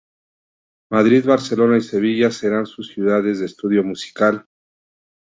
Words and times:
Madrid, 0.91 1.25
Barcelona 1.27 1.77
y 1.77 1.81
Sevilla 1.81 2.31
serán 2.31 2.65
sus 2.65 2.87
ciudades 2.91 3.39
de 3.39 3.45
estudio 3.45 3.83
musical. 3.83 4.47